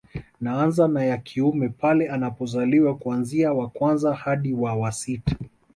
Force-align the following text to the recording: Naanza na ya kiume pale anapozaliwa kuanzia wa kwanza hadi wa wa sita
Naanza 0.41 0.87
na 0.87 1.05
ya 1.05 1.17
kiume 1.17 1.69
pale 1.69 2.09
anapozaliwa 2.09 2.97
kuanzia 2.97 3.53
wa 3.53 3.69
kwanza 3.69 4.13
hadi 4.15 4.53
wa 4.53 4.75
wa 4.75 4.91
sita 4.91 5.35